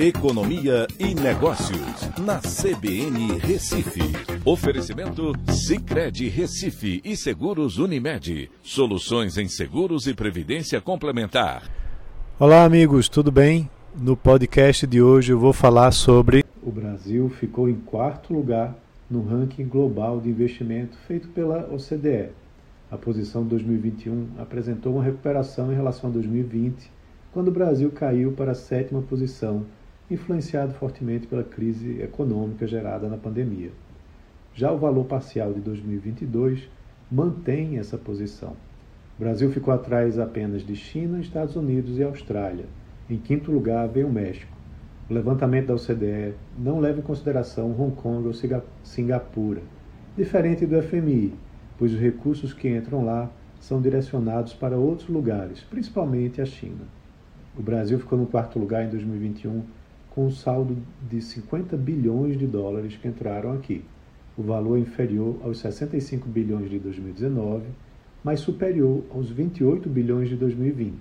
Economia 0.00 0.86
e 0.96 1.12
Negócios, 1.12 2.08
na 2.24 2.38
CBN 2.38 3.36
Recife. 3.40 3.98
Oferecimento 4.44 5.32
Cicred 5.50 6.28
Recife 6.28 7.00
e 7.04 7.16
Seguros 7.16 7.78
Unimed. 7.78 8.48
Soluções 8.62 9.36
em 9.36 9.48
seguros 9.48 10.06
e 10.06 10.14
previdência 10.14 10.80
complementar. 10.80 11.68
Olá, 12.38 12.62
amigos, 12.62 13.08
tudo 13.08 13.32
bem? 13.32 13.68
No 13.92 14.16
podcast 14.16 14.86
de 14.86 15.02
hoje 15.02 15.32
eu 15.32 15.38
vou 15.40 15.52
falar 15.52 15.90
sobre. 15.90 16.44
O 16.62 16.70
Brasil 16.70 17.28
ficou 17.30 17.68
em 17.68 17.74
quarto 17.74 18.32
lugar 18.32 18.78
no 19.10 19.24
ranking 19.24 19.66
global 19.66 20.20
de 20.20 20.28
investimento 20.28 20.96
feito 21.08 21.26
pela 21.30 21.68
OCDE. 21.74 22.28
A 22.88 22.96
posição 22.96 23.42
de 23.42 23.48
2021 23.48 24.28
apresentou 24.38 24.94
uma 24.94 25.02
recuperação 25.02 25.72
em 25.72 25.74
relação 25.74 26.08
a 26.08 26.12
2020, 26.12 26.88
quando 27.32 27.48
o 27.48 27.52
Brasil 27.52 27.90
caiu 27.90 28.30
para 28.30 28.52
a 28.52 28.54
sétima 28.54 29.02
posição 29.02 29.66
influenciado 30.10 30.74
fortemente 30.74 31.26
pela 31.26 31.44
crise 31.44 32.00
econômica 32.00 32.66
gerada 32.66 33.08
na 33.08 33.16
pandemia. 33.16 33.70
Já 34.54 34.72
o 34.72 34.78
valor 34.78 35.04
parcial 35.04 35.52
de 35.52 35.60
2022 35.60 36.68
mantém 37.10 37.78
essa 37.78 37.96
posição. 37.96 38.56
O 39.18 39.20
Brasil 39.20 39.50
ficou 39.50 39.72
atrás 39.74 40.18
apenas 40.18 40.64
de 40.64 40.76
China, 40.76 41.20
Estados 41.20 41.56
Unidos 41.56 41.98
e 41.98 42.02
Austrália. 42.02 42.66
Em 43.10 43.16
quinto 43.16 43.50
lugar 43.50 43.88
vem 43.88 44.04
o 44.04 44.12
México. 44.12 44.56
O 45.10 45.14
levantamento 45.14 45.68
da 45.68 45.74
OCDE 45.74 46.34
não 46.58 46.80
leva 46.80 46.98
em 46.98 47.02
consideração 47.02 47.74
Hong 47.78 47.96
Kong 47.96 48.26
ou 48.26 48.34
Singapura, 48.82 49.62
diferente 50.16 50.66
do 50.66 50.82
FMI, 50.82 51.32
pois 51.78 51.92
os 51.92 52.00
recursos 52.00 52.52
que 52.52 52.68
entram 52.68 53.04
lá 53.04 53.30
são 53.60 53.80
direcionados 53.80 54.52
para 54.52 54.76
outros 54.76 55.08
lugares, 55.08 55.62
principalmente 55.62 56.40
a 56.40 56.46
China. 56.46 56.86
O 57.56 57.62
Brasil 57.62 57.98
ficou 57.98 58.18
no 58.18 58.26
quarto 58.26 58.58
lugar 58.58 58.84
em 58.84 58.90
2021 58.90 59.62
com 60.18 60.26
um 60.26 60.30
saldo 60.32 60.76
de 61.08 61.22
50 61.22 61.76
bilhões 61.76 62.36
de 62.36 62.44
dólares 62.44 62.96
que 62.96 63.06
entraram 63.06 63.52
aqui. 63.52 63.84
O 64.36 64.42
valor 64.42 64.76
é 64.76 64.80
inferior 64.80 65.38
aos 65.44 65.60
65 65.60 66.28
bilhões 66.28 66.68
de 66.68 66.76
2019, 66.76 67.66
mas 68.24 68.40
superior 68.40 69.04
aos 69.14 69.30
28 69.30 69.88
bilhões 69.88 70.28
de 70.28 70.34
2020. 70.34 70.92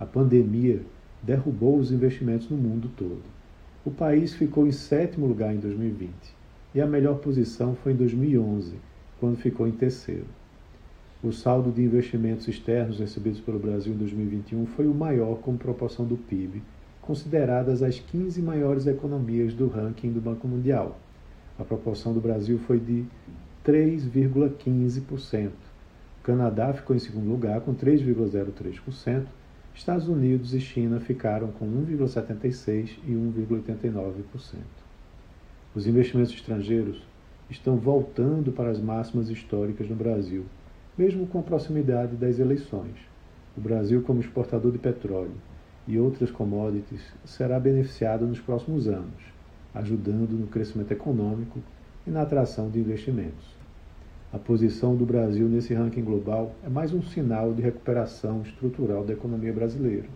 A 0.00 0.04
pandemia 0.04 0.82
derrubou 1.22 1.78
os 1.78 1.92
investimentos 1.92 2.50
no 2.50 2.56
mundo 2.56 2.90
todo. 2.96 3.22
O 3.84 3.92
país 3.92 4.34
ficou 4.34 4.66
em 4.66 4.72
sétimo 4.72 5.24
lugar 5.28 5.54
em 5.54 5.60
2020 5.60 6.10
e 6.74 6.80
a 6.80 6.86
melhor 6.86 7.18
posição 7.18 7.76
foi 7.76 7.92
em 7.92 7.96
2011, 7.96 8.74
quando 9.20 9.36
ficou 9.36 9.68
em 9.68 9.72
terceiro. 9.72 10.26
O 11.22 11.30
saldo 11.30 11.70
de 11.70 11.80
investimentos 11.80 12.48
externos 12.48 12.98
recebidos 12.98 13.38
pelo 13.38 13.60
Brasil 13.60 13.94
em 13.94 13.98
2021 13.98 14.66
foi 14.66 14.88
o 14.88 14.94
maior 14.94 15.36
como 15.36 15.56
proporção 15.56 16.04
do 16.04 16.16
PIB 16.16 16.60
consideradas 17.02 17.82
as 17.82 17.98
15 17.98 18.40
maiores 18.40 18.86
economias 18.86 19.52
do 19.52 19.66
ranking 19.66 20.12
do 20.12 20.20
Banco 20.20 20.46
Mundial. 20.46 20.98
A 21.58 21.64
proporção 21.64 22.14
do 22.14 22.20
Brasil 22.20 22.58
foi 22.60 22.78
de 22.78 23.04
3,15%. 23.66 25.48
O 25.48 26.22
Canadá 26.22 26.72
ficou 26.72 26.94
em 26.94 27.00
segundo 27.00 27.28
lugar 27.28 27.60
com 27.60 27.74
3,03%. 27.74 29.26
Estados 29.74 30.06
Unidos 30.06 30.54
e 30.54 30.60
China 30.60 31.00
ficaram 31.00 31.48
com 31.48 31.66
1,76% 31.66 32.98
e 33.04 33.12
1,89%. 33.12 34.58
Os 35.74 35.86
investimentos 35.86 36.32
estrangeiros 36.32 37.02
estão 37.50 37.76
voltando 37.76 38.52
para 38.52 38.70
as 38.70 38.78
máximas 38.78 39.28
históricas 39.28 39.88
no 39.88 39.96
Brasil, 39.96 40.44
mesmo 40.96 41.26
com 41.26 41.40
a 41.40 41.42
proximidade 41.42 42.14
das 42.16 42.38
eleições. 42.38 42.96
O 43.56 43.60
Brasil, 43.60 44.02
como 44.02 44.20
exportador 44.20 44.70
de 44.70 44.78
petróleo, 44.78 45.34
e 45.86 45.98
outras 45.98 46.30
commodities 46.30 47.02
será 47.24 47.58
beneficiado 47.58 48.26
nos 48.26 48.40
próximos 48.40 48.86
anos, 48.86 49.32
ajudando 49.74 50.32
no 50.32 50.46
crescimento 50.46 50.92
econômico 50.92 51.60
e 52.06 52.10
na 52.10 52.22
atração 52.22 52.70
de 52.70 52.78
investimentos. 52.78 53.62
A 54.32 54.38
posição 54.38 54.96
do 54.96 55.04
Brasil 55.04 55.48
nesse 55.48 55.74
ranking 55.74 56.04
global 56.04 56.54
é 56.64 56.68
mais 56.68 56.94
um 56.94 57.02
sinal 57.02 57.52
de 57.52 57.60
recuperação 57.60 58.42
estrutural 58.42 59.04
da 59.04 59.12
economia 59.12 59.52
brasileira. 59.52 60.08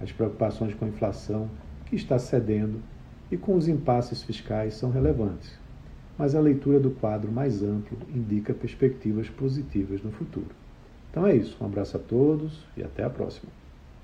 As 0.00 0.12
preocupações 0.12 0.74
com 0.74 0.84
a 0.84 0.88
inflação, 0.88 1.48
que 1.86 1.96
está 1.96 2.18
cedendo, 2.18 2.80
e 3.30 3.36
com 3.36 3.54
os 3.56 3.66
impasses 3.66 4.22
fiscais 4.22 4.74
são 4.74 4.90
relevantes, 4.90 5.58
mas 6.18 6.34
a 6.34 6.40
leitura 6.40 6.78
do 6.78 6.90
quadro 6.90 7.32
mais 7.32 7.62
amplo 7.62 7.96
indica 8.14 8.52
perspectivas 8.52 9.30
positivas 9.30 10.02
no 10.02 10.10
futuro. 10.10 10.50
Então 11.10 11.26
é 11.26 11.34
isso, 11.34 11.56
um 11.60 11.66
abraço 11.66 11.96
a 11.96 12.00
todos 12.00 12.66
e 12.76 12.82
até 12.82 13.02
a 13.02 13.10
próxima. 13.10 13.63